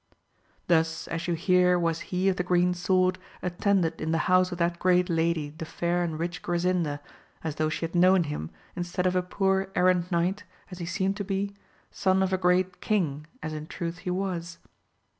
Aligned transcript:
Thus 0.65 1.07
as 1.09 1.27
you 1.27 1.35
hear 1.35 1.77
was 1.77 1.99
he 2.09 2.27
of 2.27 2.37
the 2.37 2.41
green 2.41 2.73
sword 2.73 3.19
attended 3.43 4.01
in 4.01 4.11
the 4.11 4.17
house 4.25 4.51
of 4.51 4.57
that 4.57 4.79
great 4.79 5.09
lady 5.11 5.49
the 5.51 5.63
fair 5.63 6.01
and 6.03 6.17
rich 6.17 6.41
Grasinda, 6.41 7.01
as 7.43 7.57
though 7.57 7.69
she 7.69 7.85
had 7.85 7.93
known 7.93 8.23
him, 8.23 8.49
instead 8.75 9.05
of 9.05 9.15
a 9.15 9.21
poor 9.21 9.71
errant 9.75 10.11
knight, 10.11 10.43
as 10.71 10.79
he 10.79 10.87
seemed 10.87 11.17
to 11.17 11.23
be, 11.23 11.55
son 11.91 12.23
of 12.23 12.33
a 12.33 12.37
great 12.39 12.81
king, 12.81 13.27
as 13.43 13.53
in 13.53 13.67
truth 13.67 13.99
he 13.99 14.09
was. 14.09 14.57